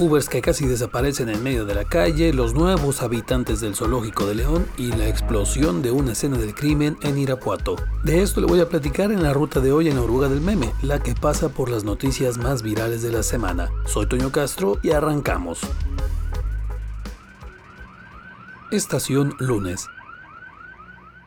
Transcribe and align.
Ubers 0.00 0.30
que 0.30 0.40
casi 0.40 0.66
desaparecen 0.66 1.28
en 1.28 1.42
medio 1.42 1.66
de 1.66 1.74
la 1.74 1.84
calle, 1.84 2.32
los 2.32 2.54
nuevos 2.54 3.02
habitantes 3.02 3.60
del 3.60 3.74
zoológico 3.74 4.26
de 4.26 4.34
León 4.34 4.66
y 4.78 4.92
la 4.92 5.06
explosión 5.06 5.82
de 5.82 5.90
una 5.90 6.12
escena 6.12 6.38
del 6.38 6.54
crimen 6.54 6.96
en 7.02 7.18
Irapuato. 7.18 7.76
De 8.02 8.22
esto 8.22 8.40
le 8.40 8.46
voy 8.46 8.60
a 8.60 8.68
platicar 8.70 9.12
en 9.12 9.22
la 9.22 9.34
ruta 9.34 9.60
de 9.60 9.72
hoy 9.72 9.88
en 9.88 9.98
Oruga 9.98 10.30
del 10.30 10.40
Meme, 10.40 10.72
la 10.80 11.02
que 11.02 11.14
pasa 11.14 11.50
por 11.50 11.68
las 11.68 11.84
noticias 11.84 12.38
más 12.38 12.62
virales 12.62 13.02
de 13.02 13.12
la 13.12 13.22
semana. 13.22 13.68
Soy 13.84 14.06
Toño 14.06 14.32
Castro 14.32 14.78
y 14.82 14.92
arrancamos. 14.92 15.60
Estación 18.70 19.34
lunes. 19.38 19.86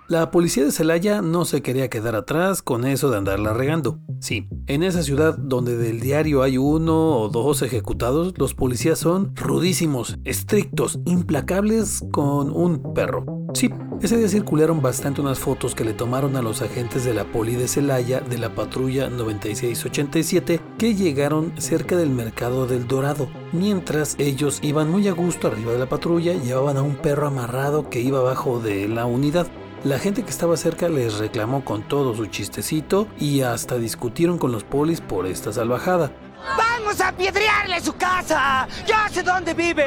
La 0.09 0.31
policía 0.31 0.65
de 0.65 0.71
Celaya 0.73 1.21
no 1.21 1.45
se 1.45 1.61
quería 1.61 1.89
quedar 1.89 2.15
atrás 2.15 2.61
con 2.61 2.85
eso 2.85 3.09
de 3.09 3.17
andarla 3.17 3.53
regando. 3.53 3.99
Sí, 4.19 4.49
en 4.67 4.83
esa 4.83 5.01
ciudad 5.01 5.37
donde 5.37 5.77
del 5.77 6.01
diario 6.01 6.43
hay 6.43 6.57
uno 6.57 7.17
o 7.19 7.29
dos 7.29 7.61
ejecutados, 7.61 8.33
los 8.37 8.53
policías 8.53 8.99
son 8.99 9.33
rudísimos, 9.33 10.17
estrictos, 10.25 10.99
implacables 11.05 12.03
con 12.11 12.51
un 12.51 12.93
perro. 12.93 13.25
Sí, 13.53 13.69
ese 14.01 14.17
día 14.17 14.27
circularon 14.27 14.81
bastante 14.81 15.21
unas 15.21 15.39
fotos 15.39 15.73
que 15.73 15.85
le 15.85 15.93
tomaron 15.93 16.35
a 16.35 16.41
los 16.41 16.61
agentes 16.61 17.05
de 17.05 17.13
la 17.13 17.23
poli 17.23 17.55
de 17.55 17.69
Celaya 17.69 18.19
de 18.19 18.37
la 18.37 18.53
patrulla 18.53 19.09
9687 19.09 20.59
que 20.77 20.95
llegaron 20.95 21.53
cerca 21.57 21.95
del 21.95 22.09
mercado 22.09 22.67
del 22.67 22.87
Dorado. 22.87 23.29
Mientras 23.53 24.15
ellos 24.19 24.59
iban 24.63 24.91
muy 24.91 25.07
a 25.07 25.13
gusto 25.13 25.47
arriba 25.47 25.71
de 25.71 25.79
la 25.79 25.87
patrulla, 25.87 26.33
llevaban 26.33 26.75
a 26.75 26.81
un 26.81 26.95
perro 26.95 27.27
amarrado 27.27 27.89
que 27.89 28.01
iba 28.01 28.19
abajo 28.19 28.59
de 28.59 28.89
la 28.89 29.05
unidad. 29.05 29.47
La 29.83 29.99
gente 29.99 30.23
que 30.23 30.29
estaba 30.29 30.55
cerca 30.55 30.87
les 30.87 31.17
reclamó 31.17 31.65
con 31.65 31.85
todo 31.85 32.15
su 32.15 32.27
chistecito 32.27 33.05
y 33.19 33.41
hasta 33.41 33.77
discutieron 33.77 34.37
con 34.37 34.53
los 34.53 34.63
polis 34.63 35.01
por 35.01 35.25
esta 35.25 35.51
salvajada. 35.51 36.09
¡Vamos 36.57 37.01
a 37.01 37.11
piedrearle 37.11 37.81
su 37.81 37.91
casa! 37.91 38.65
¡Ya 38.87 39.09
sé 39.09 39.23
dónde 39.23 39.53
vive! 39.53 39.85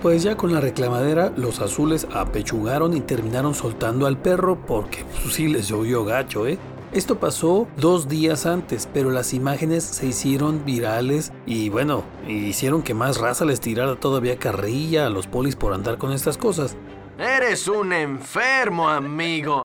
Pues 0.00 0.22
ya 0.22 0.36
con 0.36 0.52
la 0.52 0.60
reclamadera, 0.60 1.32
los 1.36 1.60
azules 1.60 2.06
apechugaron 2.14 2.96
y 2.96 3.00
terminaron 3.00 3.56
soltando 3.56 4.06
al 4.06 4.16
perro 4.16 4.64
porque 4.64 5.04
pues, 5.22 5.34
sí 5.34 5.48
les 5.48 5.66
llovió 5.66 6.04
gacho, 6.04 6.46
¿eh? 6.46 6.56
Esto 6.92 7.18
pasó 7.18 7.66
dos 7.78 8.06
días 8.06 8.46
antes, 8.46 8.88
pero 8.92 9.10
las 9.10 9.32
imágenes 9.32 9.82
se 9.82 10.06
hicieron 10.06 10.64
virales 10.64 11.32
y 11.46 11.68
bueno, 11.68 12.04
hicieron 12.28 12.82
que 12.82 12.94
más 12.94 13.16
raza 13.16 13.44
les 13.44 13.60
tirara 13.60 13.98
todavía 13.98 14.36
carrilla 14.36 15.06
a 15.06 15.10
los 15.10 15.26
polis 15.26 15.56
por 15.56 15.72
andar 15.72 15.98
con 15.98 16.12
estas 16.12 16.36
cosas. 16.36 16.76
Eres 17.18 17.68
un 17.68 17.92
enfermo, 17.92 18.88
amigo. 18.88 19.62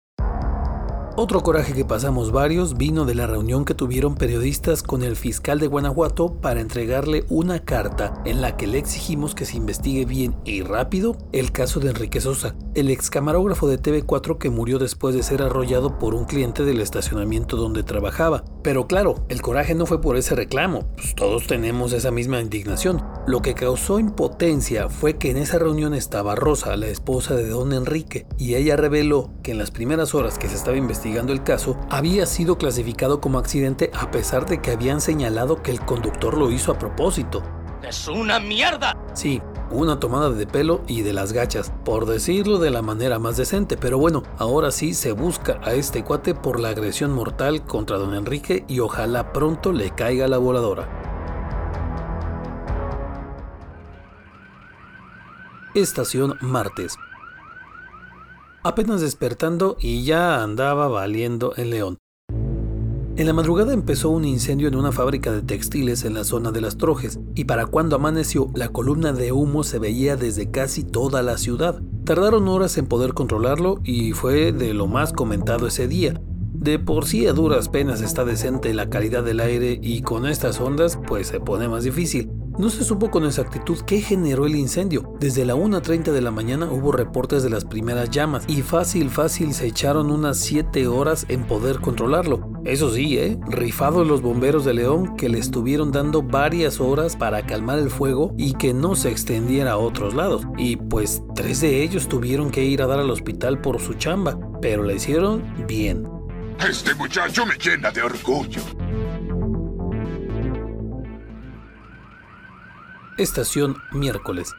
Otro 1.17 1.43
coraje 1.43 1.73
que 1.73 1.85
pasamos 1.85 2.33
varios 2.33 2.77
vino 2.77 3.05
de 3.05 3.15
la 3.15 3.27
reunión 3.27 3.65
que 3.65 3.75
tuvieron 3.75 4.15
periodistas 4.15 4.83
con 4.83 5.03
el 5.03 5.17
fiscal 5.17 5.59
de 5.59 5.67
Guanajuato 5.67 6.35
para 6.41 6.61
entregarle 6.61 7.25
una 7.29 7.59
carta 7.59 8.15
en 8.25 8.41
la 8.41 8.57
que 8.57 8.67
le 8.67 8.79
exigimos 8.79 9.35
que 9.35 9.45
se 9.45 9.57
investigue 9.57 10.05
bien 10.05 10.37
y 10.45 10.63
rápido 10.63 11.17
el 11.33 11.51
caso 11.51 11.81
de 11.81 11.91
Enrique 11.91 12.21
Sosa, 12.21 12.55
el 12.75 12.91
ex 12.91 13.11
camarógrafo 13.11 13.69
de 13.69 13.81
TV4 13.81 14.39
que 14.39 14.51
murió 14.51 14.79
después 14.79 15.15
de 15.15 15.23
ser 15.23 15.43
arrollado 15.43 15.99
por 15.99 16.15
un 16.15 16.27
cliente 16.27 16.65
del 16.65 16.81
estacionamiento 16.81 17.57
donde 17.57 17.83
trabajaba. 17.83 18.45
Pero 18.63 18.87
claro, 18.87 19.25
el 19.29 19.43
coraje 19.43 19.75
no 19.75 19.87
fue 19.87 20.01
por 20.01 20.17
ese 20.17 20.35
reclamo, 20.35 20.87
pues 20.95 21.15
todos 21.15 21.47
tenemos 21.47 21.93
esa 21.93 22.11
misma 22.11 22.41
indignación. 22.41 23.03
Lo 23.27 23.43
que 23.43 23.55
causó 23.55 23.99
impotencia 23.99 24.89
fue 24.89 25.19
que 25.19 25.31
en 25.31 25.37
esa 25.37 25.59
reunión 25.59 25.93
estaba 25.93 26.35
Rosa, 26.35 26.75
la 26.77 26.87
esposa 26.87 27.35
de 27.35 27.49
don 27.49 27.75
Enrique, 27.75 28.27
y 28.39 28.55
ella 28.55 28.77
reveló 28.77 29.31
que 29.43 29.51
en 29.53 29.59
las 29.59 29.71
primeras 29.71 30.15
horas 30.15 30.39
que 30.39 30.49
se 30.49 30.57
estaba 30.57 30.79
investigando 30.79 31.33
el 31.33 31.43
caso, 31.43 31.77
había 31.91 32.25
sido 32.25 32.57
clasificado 32.57 33.21
como 33.21 33.39
accidente 33.39 33.91
a 33.93 34.11
pesar 34.11 34.47
de 34.47 34.63
que 34.63 34.71
habían 34.71 35.03
señalado 35.03 35.63
que 35.63 35.71
el 35.71 35.81
conductor 35.81 36.37
lo 36.37 36.51
hizo 36.51 36.73
a 36.73 36.79
propósito. 36.79 37.43
¡Es 37.87 38.09
una 38.09 38.41
mierda! 38.41 38.97
Sí, 39.13 39.43
una 39.71 40.01
tomada 40.01 40.31
de 40.31 40.47
pelo 40.47 40.83
y 40.87 41.03
de 41.03 41.13
las 41.13 41.33
gachas, 41.33 41.73
por 41.85 42.07
decirlo 42.07 42.59
de 42.59 42.71
la 42.71 42.81
manera 42.81 43.19
más 43.19 43.37
decente, 43.37 43.77
pero 43.77 43.99
bueno, 43.99 44.23
ahora 44.39 44.71
sí 44.71 44.95
se 44.95 45.13
busca 45.13 45.61
a 45.63 45.75
este 45.75 46.05
cuate 46.05 46.35
por 46.35 46.59
la 46.59 46.71
agresión 46.71 47.13
mortal 47.13 47.65
contra 47.65 47.99
don 47.99 48.15
Enrique 48.15 48.65
y 48.67 48.81
ojalá 48.81 49.33
pronto 49.33 49.73
le 49.73 49.91
caiga 49.91 50.27
la 50.27 50.39
voladora. 50.39 51.00
Estación 55.75 56.35
Martes. 56.41 56.97
Apenas 58.65 59.01
despertando 59.01 59.77
y 59.79 60.03
ya 60.03 60.43
andaba 60.43 60.89
valiendo 60.89 61.53
en 61.57 61.71
León. 61.71 61.99
En 63.17 63.27
la 63.27 63.33
madrugada 63.33 63.73
empezó 63.73 64.11
un 64.11 64.25
incendio 64.25 64.67
en 64.67 64.75
una 64.75 64.91
fábrica 64.91 65.31
de 65.31 65.43
textiles 65.43 66.05
en 66.05 66.15
la 66.15 66.25
zona 66.25 66.51
de 66.51 66.61
las 66.61 66.77
Trojes, 66.77 67.21
y 67.37 67.45
para 67.45 67.67
cuando 67.67 67.95
amaneció, 67.95 68.51
la 68.55 68.71
columna 68.71 69.13
de 69.13 69.31
humo 69.31 69.63
se 69.63 69.79
veía 69.79 70.17
desde 70.17 70.51
casi 70.51 70.83
toda 70.83 71.23
la 71.23 71.39
ciudad. 71.39 71.81
Tardaron 72.05 72.49
horas 72.49 72.77
en 72.77 72.87
poder 72.87 73.15
controlarlo 73.15 73.81
y 73.85 74.13
fue 74.13 74.51
de 74.51 74.75
lo 74.75 74.89
más 74.89 75.13
comentado 75.13 75.69
ese 75.69 75.87
día. 75.87 76.21
De 76.53 76.81
por 76.81 77.07
sí 77.07 77.29
a 77.29 77.33
duras 77.33 77.69
penas 77.69 78.01
está 78.01 78.25
decente 78.25 78.75
la 78.75 78.91
calidad 78.91 79.23
del 79.23 79.39
aire 79.39 79.79
y 79.81 80.03
con 80.03 80.27
estas 80.27 80.61
ondas 80.61 80.99
pues 81.07 81.29
se 81.29 81.39
pone 81.39 81.69
más 81.69 81.85
difícil. 81.85 82.29
No 82.61 82.69
se 82.69 82.85
supo 82.85 83.11
con 83.11 83.25
exactitud 83.25 83.79
qué 83.87 84.03
generó 84.03 84.45
el 84.45 84.55
incendio. 84.55 85.15
Desde 85.19 85.47
la 85.47 85.55
1.30 85.55 86.13
de 86.13 86.21
la 86.21 86.31
mañana 86.31 86.71
hubo 86.71 86.93
reportes 86.93 87.43
de 87.43 87.49
las 87.49 87.65
primeras 87.65 88.11
llamas 88.11 88.45
y 88.49 88.61
fácil 88.61 89.09
fácil 89.09 89.55
se 89.55 89.69
echaron 89.69 90.11
unas 90.11 90.37
7 90.41 90.87
horas 90.87 91.25
en 91.31 91.45
poder 91.45 91.81
controlarlo. 91.81 92.51
Eso 92.67 92.93
sí, 92.93 93.17
¿eh? 93.17 93.39
Rifado 93.49 94.05
los 94.05 94.21
bomberos 94.21 94.67
de 94.67 94.75
León 94.75 95.17
que 95.17 95.31
le 95.31 95.39
estuvieron 95.39 95.91
dando 95.91 96.21
varias 96.21 96.81
horas 96.81 97.17
para 97.17 97.47
calmar 97.47 97.79
el 97.79 97.89
fuego 97.89 98.35
y 98.37 98.53
que 98.53 98.75
no 98.75 98.95
se 98.95 99.11
extendiera 99.11 99.73
a 99.73 99.79
otros 99.79 100.13
lados. 100.13 100.43
Y 100.59 100.77
pues 100.77 101.23
tres 101.35 101.63
de 101.63 101.83
ellos 101.83 102.11
tuvieron 102.11 102.51
que 102.51 102.63
ir 102.63 102.83
a 102.83 102.87
dar 102.87 102.99
al 102.99 103.09
hospital 103.09 103.63
por 103.63 103.81
su 103.81 103.95
chamba, 103.95 104.39
pero 104.61 104.83
la 104.83 104.93
hicieron 104.93 105.43
bien. 105.67 106.07
Este 106.69 106.95
muchacho 106.95 107.47
me 107.47 107.55
llena 107.55 107.91
de 107.91 108.03
orgullo. 108.03 108.61
Estación 113.21 113.77
miércoles. 113.93 114.55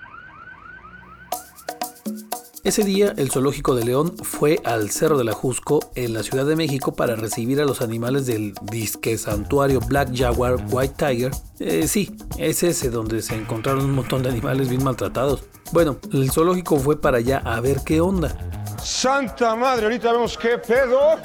Ese 2.63 2.83
día, 2.83 3.11
el 3.17 3.31
Zoológico 3.31 3.73
de 3.73 3.83
León 3.83 4.15
fue 4.21 4.61
al 4.63 4.91
Cerro 4.91 5.17
de 5.17 5.23
la 5.23 5.33
Jusco 5.33 5.79
en 5.95 6.13
la 6.13 6.21
Ciudad 6.21 6.45
de 6.45 6.55
México 6.55 6.93
para 6.93 7.15
recibir 7.15 7.59
a 7.59 7.65
los 7.65 7.81
animales 7.81 8.27
del 8.27 8.53
disque 8.71 9.17
santuario 9.17 9.79
Black 9.79 10.15
Jaguar 10.15 10.63
White 10.69 10.93
Tiger. 10.95 11.31
Eh, 11.57 11.87
sí, 11.87 12.15
es 12.37 12.61
ese 12.61 12.91
donde 12.91 13.23
se 13.23 13.33
encontraron 13.33 13.83
un 13.83 13.95
montón 13.95 14.21
de 14.21 14.29
animales 14.29 14.69
bien 14.69 14.83
maltratados. 14.83 15.43
Bueno, 15.71 15.97
el 16.13 16.29
zoológico 16.29 16.77
fue 16.77 17.01
para 17.01 17.17
allá 17.17 17.41
a 17.43 17.59
ver 17.61 17.79
qué 17.83 17.99
onda. 17.99 18.37
Santa 18.77 19.55
madre, 19.55 19.85
ahorita 19.85 20.11
vemos 20.11 20.37
qué 20.37 20.59
pedo. 20.59 21.17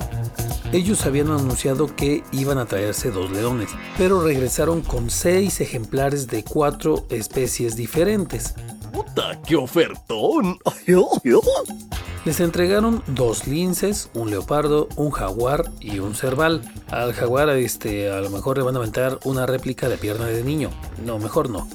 Ellos 0.72 1.06
habían 1.06 1.30
anunciado 1.30 1.94
que 1.94 2.24
iban 2.32 2.58
a 2.58 2.66
traerse 2.66 3.10
dos 3.10 3.30
leones, 3.30 3.70
pero 3.96 4.22
regresaron 4.22 4.82
con 4.82 5.10
seis 5.10 5.60
ejemplares 5.60 6.26
de 6.26 6.42
cuatro 6.42 7.06
especies 7.08 7.76
diferentes. 7.76 8.54
¡Puta, 8.92 9.40
qué 9.42 9.56
ofertón! 9.56 10.58
Les 12.24 12.40
entregaron 12.40 13.04
dos 13.06 13.46
linces, 13.46 14.10
un 14.12 14.30
leopardo, 14.30 14.88
un 14.96 15.12
jaguar 15.12 15.70
y 15.78 16.00
un 16.00 16.16
cerval. 16.16 16.62
Al 16.88 17.12
jaguar 17.12 17.48
este, 17.50 18.10
a 18.10 18.20
lo 18.20 18.30
mejor 18.30 18.58
le 18.58 18.64
van 18.64 18.74
a 18.74 18.78
aventar 18.78 19.20
una 19.22 19.46
réplica 19.46 19.88
de 19.88 19.96
pierna 19.96 20.26
de 20.26 20.42
niño. 20.42 20.70
No, 21.04 21.20
mejor 21.20 21.48
no. 21.48 21.68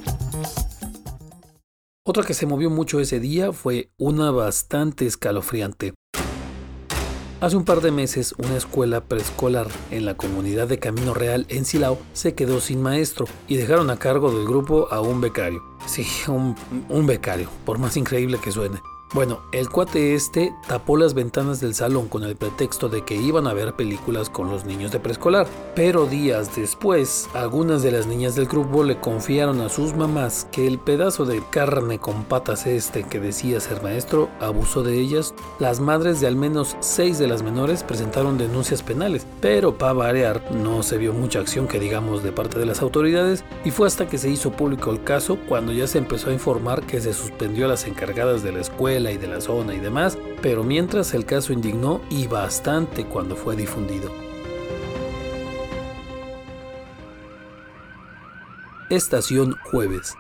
Otra 2.06 2.24
que 2.24 2.34
se 2.34 2.46
movió 2.46 2.70
mucho 2.70 3.00
ese 3.00 3.22
día 3.22 3.54
fue 3.54 3.92
una 3.98 4.32
bastante 4.32 5.06
escalofriante. 5.06 5.94
Hace 7.42 7.58
un 7.58 7.66
par 7.66 7.82
de 7.82 7.90
meses, 7.90 8.36
una 8.38 8.56
escuela 8.56 9.02
preescolar 9.02 9.68
en 9.90 10.06
la 10.06 10.14
comunidad 10.14 10.68
de 10.68 10.78
Camino 10.78 11.16
Real 11.16 11.48
en 11.50 11.66
Silao 11.66 11.98
se 12.14 12.36
quedó 12.36 12.62
sin 12.62 12.84
maestro 12.84 13.26
y 13.48 13.58
dejaron 13.58 13.90
a 13.90 13.98
cargo 13.98 14.32
del 14.32 14.46
grupo 14.46 14.88
a 14.92 15.02
un 15.02 15.22
becario. 15.22 15.64
Sí, 15.88 16.06
un, 16.28 16.56
un 16.88 17.08
becario, 17.08 17.50
por 17.66 17.80
más 17.80 17.98
increíble 17.98 18.38
que 18.40 18.52
suene. 18.52 18.80
Bueno, 19.14 19.42
el 19.52 19.70
cuate 19.70 20.16
este 20.16 20.56
tapó 20.70 20.96
las 20.96 21.14
ventanas 21.14 21.60
del 21.60 21.76
salón 21.76 22.08
con 22.08 22.24
el 22.24 22.38
pretexto 22.38 22.88
de 22.88 23.04
que 23.04 23.16
iban 23.16 23.46
a 23.46 23.54
ver 23.54 23.74
películas 23.74 24.30
con 24.30 24.50
los 24.50 24.64
niños 24.64 24.94
de 24.94 25.02
preescolar, 25.02 25.48
pero 25.76 26.06
días 26.06 26.56
después, 26.56 27.28
algunas 27.34 27.84
de 27.84 27.92
las 27.92 28.08
niñas 28.08 28.36
del 28.36 28.46
grupo 28.46 28.86
le 28.86 29.02
confiaron 29.02 29.60
a 29.60 29.68
sus 29.68 29.94
mamás 29.94 30.48
que 30.54 30.66
el 30.66 30.80
pedazo 30.80 31.26
de 31.26 31.44
carne 31.52 32.00
con 32.00 32.24
patas 32.24 32.66
este 32.66 33.04
que 33.04 33.20
decía 33.20 33.60
ser 33.60 33.84
maestro 33.84 34.30
abusó 34.40 34.82
de 34.82 34.98
ellas. 34.98 35.34
Las 35.60 35.82
madres 35.82 36.22
de 36.22 36.28
al 36.28 36.38
menos 36.38 36.78
seis 36.80 37.20
de 37.20 37.28
las 37.28 37.44
menores 37.44 37.84
presentaron 37.84 38.38
denuncias 38.38 38.82
penales, 38.82 39.28
pero 39.42 39.78
para 39.78 39.92
variar 39.92 40.54
no 40.54 40.84
se 40.84 40.98
vio 40.98 41.12
mucha 41.12 41.40
acción 41.40 41.68
que 41.68 41.82
digamos 41.82 42.24
de 42.24 42.32
parte 42.32 42.60
de 42.60 42.66
las 42.66 42.82
autoridades 42.82 43.44
y 43.66 43.72
fue 43.72 43.88
hasta 43.88 44.08
que 44.08 44.18
se 44.18 44.30
hizo 44.30 44.54
público 44.54 44.90
el 44.90 45.04
caso 45.04 45.38
cuando 45.50 45.74
ya 45.74 45.86
se 45.86 45.98
empezó 45.98 46.30
a 46.30 46.34
informar 46.34 46.84
que 46.84 47.02
se 47.02 47.14
suspendió 47.14 47.66
a 47.66 47.70
las 47.70 47.86
encargadas 47.88 48.42
de 48.42 48.54
la 48.54 48.62
escuela 48.62 49.01
y 49.10 49.18
de 49.18 49.28
la 49.28 49.42
zona 49.42 49.74
y 49.74 49.80
demás, 49.80 50.18
pero 50.42 50.64
mientras 50.64 51.14
el 51.14 51.26
caso 51.26 51.54
indignó 51.54 52.02
y 52.10 52.28
bastante 52.28 53.06
cuando 53.06 53.36
fue 53.36 53.56
difundido. 53.56 54.12
Estación 58.92 59.56
Jueves. 59.72 60.14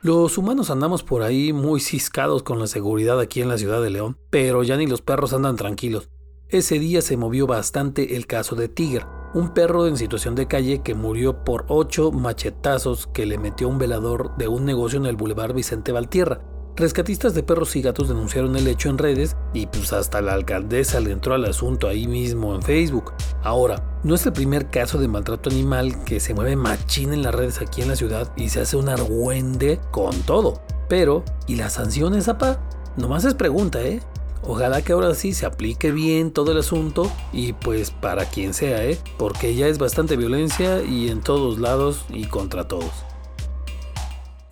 Los 0.00 0.38
humanos 0.38 0.70
andamos 0.70 1.04
por 1.04 1.22
ahí 1.22 1.52
muy 1.52 1.80
ciscados 1.80 2.42
con 2.42 2.58
la 2.58 2.66
seguridad 2.66 3.20
aquí 3.20 3.42
en 3.42 3.48
la 3.48 3.58
ciudad 3.58 3.82
de 3.82 3.90
León, 3.90 4.16
pero 4.30 4.62
ya 4.62 4.76
ni 4.76 4.86
los 4.86 5.02
perros 5.02 5.34
andan 5.34 5.56
tranquilos. 5.56 6.08
Ese 6.48 6.78
día 6.78 7.00
se 7.02 7.16
movió 7.16 7.46
bastante 7.46 8.16
el 8.16 8.26
caso 8.26 8.56
de 8.56 8.68
Tiger, 8.68 9.06
un 9.32 9.54
perro 9.54 9.86
en 9.86 9.96
situación 9.96 10.34
de 10.34 10.48
calle 10.48 10.82
que 10.82 10.94
murió 10.94 11.44
por 11.44 11.66
ocho 11.68 12.10
machetazos 12.10 13.06
que 13.06 13.26
le 13.26 13.38
metió 13.38 13.68
un 13.68 13.78
velador 13.78 14.36
de 14.36 14.48
un 14.48 14.64
negocio 14.64 14.98
en 14.98 15.06
el 15.06 15.16
Boulevard 15.16 15.54
Vicente 15.54 15.92
Valtierra. 15.92 16.40
Rescatistas 16.74 17.34
de 17.34 17.42
perros 17.42 17.76
y 17.76 17.82
gatos 17.82 18.08
denunciaron 18.08 18.56
el 18.56 18.66
hecho 18.66 18.88
en 18.88 18.96
redes 18.96 19.36
y 19.52 19.66
pues 19.66 19.92
hasta 19.92 20.22
la 20.22 20.32
alcaldesa 20.32 21.00
le 21.00 21.12
entró 21.12 21.34
al 21.34 21.44
asunto 21.44 21.86
ahí 21.86 22.06
mismo 22.06 22.54
en 22.54 22.62
Facebook. 22.62 23.12
Ahora, 23.42 24.00
no 24.04 24.14
es 24.14 24.24
el 24.24 24.32
primer 24.32 24.70
caso 24.70 24.96
de 24.96 25.06
maltrato 25.06 25.50
animal 25.50 26.02
que 26.04 26.18
se 26.18 26.32
mueve 26.32 26.56
machín 26.56 27.12
en 27.12 27.22
las 27.22 27.34
redes 27.34 27.60
aquí 27.60 27.82
en 27.82 27.88
la 27.88 27.96
ciudad 27.96 28.32
y 28.36 28.48
se 28.48 28.60
hace 28.62 28.78
un 28.78 28.88
argüende 28.88 29.80
con 29.90 30.18
todo. 30.22 30.62
Pero, 30.88 31.24
¿y 31.46 31.56
las 31.56 31.74
sanciones, 31.74 32.28
apa? 32.28 32.58
Nomás 32.96 33.26
es 33.26 33.34
pregunta, 33.34 33.82
¿eh? 33.82 34.00
Ojalá 34.42 34.80
que 34.80 34.92
ahora 34.92 35.14
sí 35.14 35.34
se 35.34 35.44
aplique 35.44 35.92
bien 35.92 36.32
todo 36.32 36.52
el 36.52 36.58
asunto 36.58 37.12
y 37.34 37.52
pues 37.52 37.90
para 37.90 38.24
quien 38.24 38.54
sea, 38.54 38.82
¿eh? 38.82 38.98
Porque 39.18 39.54
ya 39.54 39.68
es 39.68 39.76
bastante 39.76 40.16
violencia 40.16 40.82
y 40.82 41.10
en 41.10 41.20
todos 41.20 41.58
lados 41.58 42.06
y 42.08 42.24
contra 42.24 42.66
todos. 42.66 42.90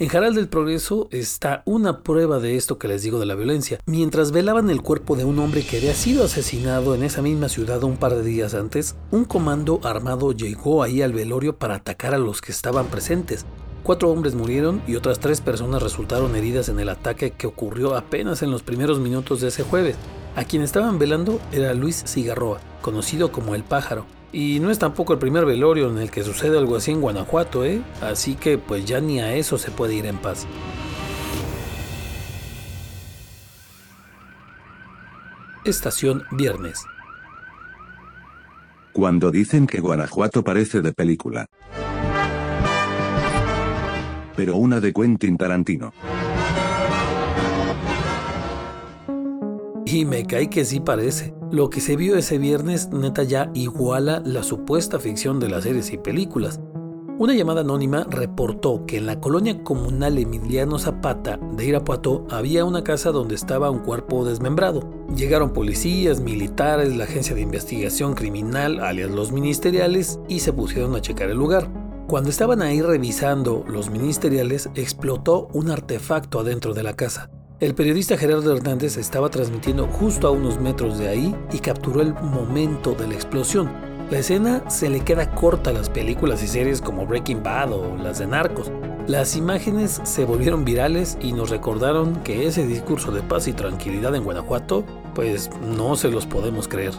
En 0.00 0.08
Jaral 0.08 0.34
del 0.34 0.48
Progreso 0.48 1.08
está 1.10 1.62
una 1.66 2.02
prueba 2.02 2.38
de 2.38 2.56
esto 2.56 2.78
que 2.78 2.88
les 2.88 3.02
digo 3.02 3.20
de 3.20 3.26
la 3.26 3.34
violencia. 3.34 3.80
Mientras 3.84 4.32
velaban 4.32 4.70
el 4.70 4.80
cuerpo 4.80 5.14
de 5.14 5.26
un 5.26 5.38
hombre 5.38 5.62
que 5.62 5.76
había 5.76 5.92
sido 5.92 6.24
asesinado 6.24 6.94
en 6.94 7.02
esa 7.02 7.20
misma 7.20 7.50
ciudad 7.50 7.84
un 7.84 7.98
par 7.98 8.14
de 8.14 8.22
días 8.22 8.54
antes, 8.54 8.96
un 9.10 9.26
comando 9.26 9.78
armado 9.84 10.32
llegó 10.32 10.82
ahí 10.82 11.02
al 11.02 11.12
velorio 11.12 11.58
para 11.58 11.74
atacar 11.74 12.14
a 12.14 12.18
los 12.18 12.40
que 12.40 12.50
estaban 12.50 12.86
presentes. 12.86 13.44
Cuatro 13.82 14.08
hombres 14.08 14.34
murieron 14.34 14.80
y 14.88 14.94
otras 14.94 15.20
tres 15.20 15.42
personas 15.42 15.82
resultaron 15.82 16.34
heridas 16.34 16.70
en 16.70 16.80
el 16.80 16.88
ataque 16.88 17.32
que 17.32 17.46
ocurrió 17.46 17.94
apenas 17.94 18.40
en 18.40 18.50
los 18.50 18.62
primeros 18.62 19.00
minutos 19.00 19.42
de 19.42 19.48
ese 19.48 19.64
jueves. 19.64 19.96
A 20.34 20.44
quien 20.44 20.62
estaban 20.62 20.98
velando 20.98 21.38
era 21.52 21.74
Luis 21.74 22.04
Cigarroa, 22.06 22.58
conocido 22.80 23.32
como 23.32 23.54
el 23.54 23.64
pájaro, 23.64 24.06
y 24.32 24.60
no 24.60 24.70
es 24.70 24.78
tampoco 24.78 25.12
el 25.12 25.18
primer 25.18 25.44
velorio 25.44 25.90
en 25.90 25.98
el 25.98 26.10
que 26.10 26.22
sucede 26.22 26.58
algo 26.58 26.76
así 26.76 26.90
en 26.90 27.00
Guanajuato, 27.00 27.64
¿eh? 27.64 27.82
Así 28.00 28.34
que 28.34 28.58
pues 28.58 28.84
ya 28.84 29.00
ni 29.00 29.20
a 29.20 29.34
eso 29.34 29.58
se 29.58 29.70
puede 29.70 29.94
ir 29.94 30.06
en 30.06 30.18
paz. 30.18 30.46
Estación 35.64 36.24
Viernes. 36.30 36.84
Cuando 38.92 39.30
dicen 39.30 39.66
que 39.66 39.80
Guanajuato 39.80 40.42
parece 40.42 40.80
de 40.80 40.92
película. 40.92 41.46
Pero 44.36 44.56
una 44.56 44.80
de 44.80 44.92
Quentin 44.92 45.36
Tarantino. 45.36 45.92
Y 49.92 50.04
me 50.04 50.24
cae 50.24 50.48
que 50.48 50.64
sí 50.64 50.78
parece. 50.78 51.34
Lo 51.50 51.68
que 51.68 51.80
se 51.80 51.96
vio 51.96 52.16
ese 52.16 52.38
viernes 52.38 52.90
neta 52.92 53.24
ya 53.24 53.50
iguala 53.54 54.22
la 54.24 54.44
supuesta 54.44 55.00
ficción 55.00 55.40
de 55.40 55.48
las 55.48 55.64
series 55.64 55.92
y 55.92 55.98
películas. 55.98 56.60
Una 57.18 57.34
llamada 57.34 57.62
anónima 57.62 58.06
reportó 58.08 58.86
que 58.86 58.98
en 58.98 59.06
la 59.06 59.20
colonia 59.20 59.64
comunal 59.64 60.16
Emiliano 60.18 60.78
Zapata 60.78 61.40
de 61.56 61.66
Irapuato 61.66 62.24
había 62.30 62.64
una 62.64 62.84
casa 62.84 63.10
donde 63.10 63.34
estaba 63.34 63.68
un 63.68 63.80
cuerpo 63.80 64.24
desmembrado. 64.24 64.88
Llegaron 65.16 65.52
policías, 65.52 66.20
militares, 66.20 66.96
la 66.96 67.04
agencia 67.04 67.34
de 67.34 67.40
investigación 67.40 68.14
criminal, 68.14 68.78
alias 68.78 69.10
los 69.10 69.32
ministeriales, 69.32 70.20
y 70.28 70.38
se 70.38 70.52
pusieron 70.52 70.94
a 70.94 71.00
checar 71.00 71.30
el 71.30 71.38
lugar. 71.38 71.68
Cuando 72.06 72.30
estaban 72.30 72.62
ahí 72.62 72.80
revisando 72.80 73.64
los 73.68 73.90
ministeriales, 73.90 74.70
explotó 74.76 75.48
un 75.52 75.68
artefacto 75.68 76.38
adentro 76.38 76.74
de 76.74 76.84
la 76.84 76.94
casa. 76.94 77.28
El 77.60 77.74
periodista 77.74 78.16
Gerardo 78.16 78.56
Hernández 78.56 78.96
estaba 78.96 79.28
transmitiendo 79.28 79.86
justo 79.86 80.26
a 80.26 80.30
unos 80.30 80.58
metros 80.58 80.98
de 80.98 81.08
ahí 81.08 81.36
y 81.52 81.58
capturó 81.58 82.00
el 82.00 82.14
momento 82.14 82.94
de 82.94 83.06
la 83.06 83.12
explosión. 83.12 83.70
La 84.10 84.20
escena 84.20 84.70
se 84.70 84.88
le 84.88 85.00
queda 85.00 85.34
corta 85.34 85.68
a 85.68 85.74
las 85.74 85.90
películas 85.90 86.42
y 86.42 86.48
series 86.48 86.80
como 86.80 87.04
Breaking 87.04 87.42
Bad 87.42 87.74
o 87.74 87.98
las 87.98 88.18
de 88.18 88.26
Narcos. 88.26 88.72
Las 89.06 89.36
imágenes 89.36 90.00
se 90.04 90.24
volvieron 90.24 90.64
virales 90.64 91.18
y 91.20 91.34
nos 91.34 91.50
recordaron 91.50 92.22
que 92.22 92.46
ese 92.46 92.66
discurso 92.66 93.12
de 93.12 93.20
paz 93.20 93.46
y 93.46 93.52
tranquilidad 93.52 94.14
en 94.14 94.24
Guanajuato, 94.24 94.86
pues 95.14 95.50
no 95.60 95.96
se 95.96 96.08
los 96.08 96.24
podemos 96.24 96.66
creer. 96.66 96.94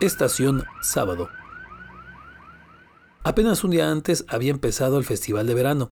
Estación 0.00 0.64
Sábado. 0.82 1.28
Apenas 3.22 3.64
un 3.64 3.70
día 3.72 3.90
antes 3.90 4.24
había 4.28 4.50
empezado 4.50 4.96
el 4.96 5.04
festival 5.04 5.46
de 5.46 5.52
verano 5.52 5.90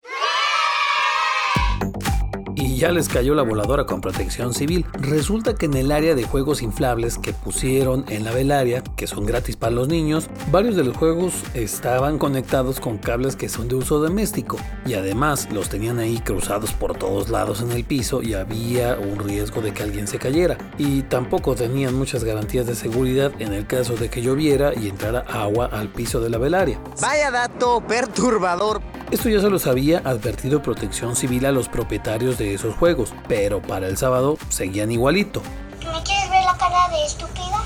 ya 2.77 2.93
les 2.93 3.09
cayó 3.09 3.35
la 3.35 3.43
voladora 3.43 3.87
con 3.87 4.01
protección 4.01 4.55
civil. 4.55 4.87
Resulta 4.95 5.55
que 5.55 5.67
en 5.67 5.75
el 5.75 5.93
área 5.93 6.15
de 6.15 6.25
juegos 6.25 6.63
inflables 6.63 7.19
que 7.19 7.33
pusieron 7.33 8.05
en 8.09 8.25
la 8.25 8.33
velaria, 8.33 8.83
que 8.97 9.07
son 9.07 9.27
gratis 9.27 9.57
para 9.57 9.73
los 9.73 9.89
niños, 9.89 10.29
varios 10.51 10.77
de 10.77 10.85
los 10.85 10.97
juegos 10.97 11.35
estaban 11.55 12.19
conectados 12.19 12.81
con 12.81 12.99
cables 12.99 13.37
que 13.37 13.49
son 13.49 13.69
de 13.69 13.77
uso 13.77 13.99
doméstico 13.99 14.57
y 14.87 14.95
además 14.95 15.49
los 15.53 15.69
tenían 15.69 15.99
ahí 15.99 16.19
cruzados 16.19 16.73
por 16.73 16.97
todos 16.97 17.29
lados 17.29 17.61
en 17.61 17.73
el 17.73 17.85
piso 17.85 18.23
y 18.23 18.35
había 18.35 18.97
un 18.97 19.19
riesgo 19.19 19.61
de 19.61 19.73
que 19.73 19.83
alguien 19.83 20.07
se 20.07 20.19
cayera. 20.19 20.59
Y 20.79 21.03
tampoco 21.03 21.55
tenían 21.55 21.95
muchas 21.95 22.25
garantías 22.25 22.67
de 22.67 22.75
seguridad 22.75 23.33
en 23.39 23.53
el 23.53 23.67
caso 23.67 23.95
de 23.95 24.09
que 24.09 24.23
lloviera 24.23 24.73
y 24.75 24.89
entrara 24.89 25.21
agua 25.21 25.67
al 25.67 25.89
piso 25.89 26.21
de 26.21 26.31
la 26.31 26.39
velaria. 26.39 26.81
Vaya 27.01 27.31
dato 27.31 27.83
perturbador. 27.87 28.81
Esto 29.15 29.29
ya 29.29 29.39
se 29.39 29.49
los 29.49 29.69
había 29.69 29.99
advertido 29.99 30.61
Protección 30.61 31.15
Civil 31.15 31.47
a 31.47 31.53
los 31.53 31.69
propietarios 31.69 32.37
de 32.37 32.53
esos 32.53 32.75
juegos, 32.75 33.15
pero 33.29 33.63
para 33.63 33.87
el 33.87 33.97
sábado 33.97 34.37
seguían 34.49 34.91
igualito. 34.91 35.41
¿Me 35.79 36.03
quieres 36.03 36.29
ver 36.31 36.43
la 36.45 36.57
cara 36.59 36.89
de 36.91 37.07
estúpida? 37.07 37.63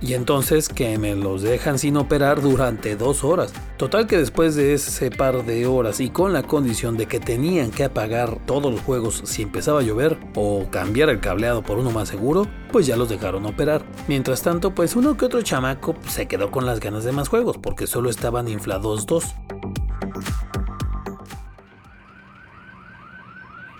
Y 0.00 0.14
entonces 0.14 0.68
que 0.68 0.98
me 0.98 1.14
los 1.14 1.42
dejan 1.42 1.78
sin 1.78 1.96
operar 1.98 2.42
durante 2.42 2.96
dos 2.96 3.22
horas. 3.22 3.52
Total 3.76 4.08
que 4.08 4.18
después 4.18 4.56
de 4.56 4.74
ese 4.74 5.12
par 5.12 5.44
de 5.46 5.66
horas 5.66 6.00
y 6.00 6.10
con 6.10 6.32
la 6.32 6.42
condición 6.42 6.96
de 6.96 7.06
que 7.06 7.20
tenían 7.20 7.70
que 7.70 7.84
apagar 7.84 8.44
todos 8.44 8.72
los 8.72 8.80
juegos 8.80 9.22
si 9.24 9.42
empezaba 9.42 9.78
a 9.78 9.84
llover 9.84 10.18
o 10.34 10.66
cambiar 10.68 11.10
el 11.10 11.20
cableado 11.20 11.62
por 11.62 11.78
uno 11.78 11.92
más 11.92 12.08
seguro, 12.08 12.48
pues 12.72 12.86
ya 12.86 12.96
los 12.96 13.08
dejaron 13.08 13.46
operar. 13.46 13.84
Mientras 14.08 14.42
tanto, 14.42 14.74
pues 14.74 14.96
uno 14.96 15.16
que 15.16 15.26
otro 15.26 15.42
chamaco 15.42 15.94
se 16.08 16.26
quedó 16.26 16.50
con 16.50 16.66
las 16.66 16.80
ganas 16.80 17.04
de 17.04 17.12
más 17.12 17.28
juegos 17.28 17.56
porque 17.56 17.86
solo 17.86 18.10
estaban 18.10 18.48
inflados 18.48 19.06
dos. 19.06 19.36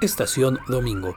Estación 0.01 0.61
Domingo. 0.69 1.17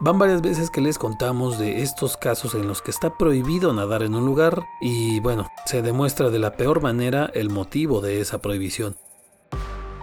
Van 0.00 0.18
varias 0.18 0.42
veces 0.42 0.68
que 0.68 0.82
les 0.82 0.98
contamos 0.98 1.58
de 1.58 1.80
estos 1.80 2.18
casos 2.18 2.54
en 2.54 2.68
los 2.68 2.82
que 2.82 2.90
está 2.90 3.16
prohibido 3.16 3.72
nadar 3.72 4.02
en 4.02 4.14
un 4.14 4.26
lugar 4.26 4.62
y 4.82 5.20
bueno, 5.20 5.48
se 5.64 5.80
demuestra 5.80 6.28
de 6.28 6.38
la 6.38 6.56
peor 6.56 6.82
manera 6.82 7.30
el 7.32 7.48
motivo 7.48 8.02
de 8.02 8.20
esa 8.20 8.42
prohibición. 8.42 8.96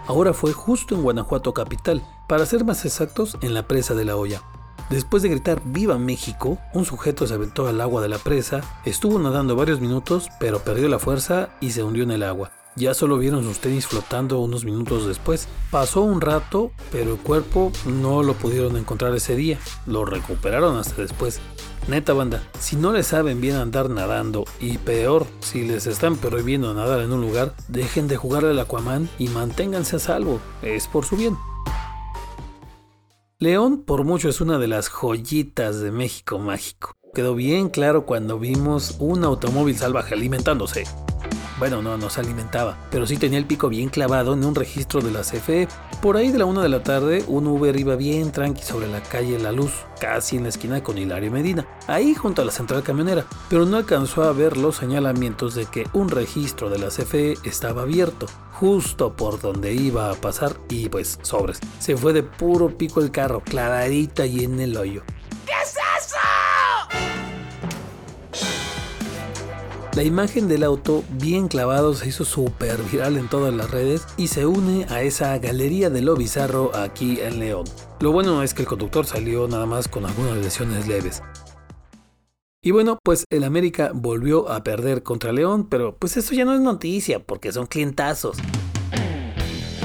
Ahora 0.08 0.32
fue 0.32 0.52
justo 0.52 0.96
en 0.96 1.02
Guanajuato 1.02 1.54
capital, 1.54 2.02
para 2.28 2.44
ser 2.44 2.64
más 2.64 2.84
exactos 2.84 3.38
en 3.40 3.54
la 3.54 3.68
presa 3.68 3.94
de 3.94 4.04
la 4.04 4.16
olla. 4.16 4.42
Después 4.90 5.22
de 5.22 5.28
gritar 5.28 5.62
Viva 5.64 5.96
México, 5.96 6.58
un 6.74 6.84
sujeto 6.84 7.24
se 7.28 7.34
aventó 7.34 7.68
al 7.68 7.80
agua 7.80 8.02
de 8.02 8.08
la 8.08 8.18
presa, 8.18 8.62
estuvo 8.84 9.16
nadando 9.20 9.54
varios 9.54 9.80
minutos, 9.80 10.28
pero 10.40 10.58
perdió 10.58 10.88
la 10.88 10.98
fuerza 10.98 11.50
y 11.60 11.70
se 11.70 11.84
hundió 11.84 12.02
en 12.02 12.10
el 12.10 12.24
agua. 12.24 12.50
Ya 12.74 12.94
solo 12.94 13.18
vieron 13.18 13.44
sus 13.44 13.58
tenis 13.58 13.86
flotando 13.86 14.40
unos 14.40 14.64
minutos 14.64 15.06
después. 15.06 15.46
Pasó 15.70 16.00
un 16.00 16.20
rato, 16.20 16.72
pero 16.90 17.12
el 17.12 17.18
cuerpo 17.18 17.70
no 17.86 18.22
lo 18.22 18.34
pudieron 18.34 18.76
encontrar 18.76 19.14
ese 19.14 19.36
día. 19.36 19.58
Lo 19.86 20.04
recuperaron 20.04 20.78
hasta 20.78 21.02
después. 21.02 21.40
Neta 21.88 22.12
banda, 22.12 22.42
si 22.60 22.76
no 22.76 22.92
les 22.92 23.08
saben 23.08 23.40
bien 23.40 23.56
andar 23.56 23.90
nadando 23.90 24.44
y 24.60 24.78
peor, 24.78 25.26
si 25.40 25.66
les 25.66 25.86
están 25.86 26.16
prohibiendo 26.16 26.72
nadar 26.74 27.00
en 27.00 27.12
un 27.12 27.20
lugar, 27.20 27.54
dejen 27.66 28.06
de 28.06 28.16
jugar 28.16 28.44
al 28.44 28.58
Aquaman 28.58 29.08
y 29.18 29.28
manténganse 29.28 29.96
a 29.96 29.98
salvo. 29.98 30.40
Es 30.62 30.86
por 30.86 31.04
su 31.04 31.16
bien. 31.16 31.36
León 33.38 33.82
por 33.82 34.04
mucho 34.04 34.28
es 34.28 34.40
una 34.40 34.58
de 34.58 34.68
las 34.68 34.88
joyitas 34.88 35.80
de 35.80 35.90
México 35.90 36.38
mágico. 36.38 36.92
Quedó 37.12 37.34
bien 37.34 37.68
claro 37.68 38.06
cuando 38.06 38.38
vimos 38.38 38.96
un 39.00 39.24
automóvil 39.24 39.76
salvaje 39.76 40.14
alimentándose. 40.14 40.84
Bueno, 41.62 41.80
no 41.80 41.96
nos 41.96 42.18
alimentaba, 42.18 42.76
pero 42.90 43.06
sí 43.06 43.18
tenía 43.18 43.38
el 43.38 43.46
pico 43.46 43.68
bien 43.68 43.88
clavado 43.88 44.34
en 44.34 44.44
un 44.44 44.56
registro 44.56 45.00
de 45.00 45.12
la 45.12 45.20
CFE. 45.20 45.68
Por 46.02 46.16
ahí 46.16 46.32
de 46.32 46.38
la 46.38 46.44
una 46.44 46.60
de 46.60 46.68
la 46.68 46.82
tarde, 46.82 47.24
un 47.28 47.46
Uber 47.46 47.78
iba 47.78 47.94
bien 47.94 48.32
tranqui 48.32 48.64
sobre 48.64 48.88
la 48.88 49.00
calle 49.00 49.38
La 49.38 49.52
Luz, 49.52 49.70
casi 50.00 50.36
en 50.36 50.42
la 50.42 50.48
esquina 50.48 50.82
con 50.82 50.98
Hilario 50.98 51.30
Medina, 51.30 51.64
ahí 51.86 52.16
junto 52.16 52.42
a 52.42 52.44
la 52.44 52.50
central 52.50 52.82
camionera, 52.82 53.26
pero 53.48 53.64
no 53.64 53.76
alcanzó 53.76 54.24
a 54.24 54.32
ver 54.32 54.56
los 54.56 54.74
señalamientos 54.74 55.54
de 55.54 55.66
que 55.66 55.86
un 55.92 56.08
registro 56.08 56.68
de 56.68 56.80
la 56.80 56.88
CFE 56.88 57.36
estaba 57.44 57.82
abierto, 57.82 58.26
justo 58.54 59.14
por 59.14 59.40
donde 59.40 59.72
iba 59.72 60.10
a 60.10 60.14
pasar, 60.14 60.56
y 60.68 60.88
pues 60.88 61.20
sobres. 61.22 61.60
Se 61.78 61.96
fue 61.96 62.12
de 62.12 62.24
puro 62.24 62.76
pico 62.76 63.00
el 63.00 63.12
carro, 63.12 63.40
clavadita 63.40 64.26
y 64.26 64.42
en 64.42 64.58
el 64.58 64.76
hoyo. 64.76 65.04
La 69.94 70.02
imagen 70.02 70.48
del 70.48 70.64
auto 70.64 71.04
bien 71.20 71.48
clavado 71.48 71.92
se 71.92 72.08
hizo 72.08 72.24
súper 72.24 72.82
viral 72.90 73.18
en 73.18 73.28
todas 73.28 73.52
las 73.52 73.70
redes 73.70 74.06
y 74.16 74.28
se 74.28 74.46
une 74.46 74.86
a 74.88 75.02
esa 75.02 75.36
galería 75.36 75.90
de 75.90 76.00
lo 76.00 76.16
bizarro 76.16 76.74
aquí 76.74 77.20
en 77.20 77.38
León. 77.38 77.64
Lo 78.00 78.10
bueno 78.10 78.42
es 78.42 78.54
que 78.54 78.62
el 78.62 78.68
conductor 78.68 79.04
salió 79.04 79.46
nada 79.48 79.66
más 79.66 79.88
con 79.88 80.06
algunas 80.06 80.38
lesiones 80.38 80.88
leves. 80.88 81.22
Y 82.62 82.70
bueno, 82.70 82.98
pues 83.04 83.26
el 83.28 83.44
América 83.44 83.90
volvió 83.92 84.50
a 84.50 84.64
perder 84.64 85.02
contra 85.02 85.30
León, 85.30 85.68
pero 85.68 85.94
pues 85.98 86.16
eso 86.16 86.34
ya 86.34 86.46
no 86.46 86.54
es 86.54 86.60
noticia 86.62 87.18
porque 87.18 87.52
son 87.52 87.66
clientazos. 87.66 88.38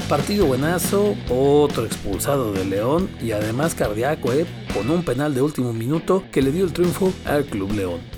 Partido 0.08 0.46
buenazo, 0.46 1.16
otro 1.28 1.84
expulsado 1.84 2.54
de 2.54 2.64
León 2.64 3.10
y 3.20 3.32
además 3.32 3.74
cardíaco, 3.74 4.32
¿eh? 4.32 4.46
con 4.72 4.88
un 4.88 5.04
penal 5.04 5.34
de 5.34 5.42
último 5.42 5.74
minuto 5.74 6.24
que 6.32 6.40
le 6.40 6.50
dio 6.50 6.64
el 6.64 6.72
triunfo 6.72 7.12
al 7.26 7.44
Club 7.44 7.72
León. 7.72 8.17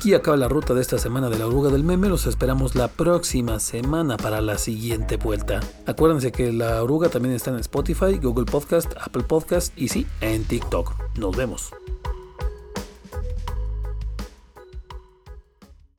Aquí 0.00 0.14
acaba 0.14 0.38
la 0.38 0.48
ruta 0.48 0.72
de 0.72 0.80
esta 0.80 0.96
semana 0.96 1.28
de 1.28 1.38
la 1.38 1.46
oruga 1.46 1.68
del 1.68 1.84
meme. 1.84 2.08
Los 2.08 2.26
esperamos 2.26 2.74
la 2.74 2.88
próxima 2.88 3.60
semana 3.60 4.16
para 4.16 4.40
la 4.40 4.56
siguiente 4.56 5.18
vuelta. 5.18 5.60
Acuérdense 5.84 6.32
que 6.32 6.54
la 6.54 6.82
oruga 6.82 7.10
también 7.10 7.34
está 7.34 7.50
en 7.50 7.58
Spotify, 7.58 8.16
Google 8.16 8.46
Podcast, 8.46 8.94
Apple 8.98 9.24
Podcast 9.24 9.78
y 9.78 9.88
sí, 9.88 10.06
en 10.22 10.44
TikTok. 10.44 11.18
Nos 11.18 11.36
vemos. 11.36 11.70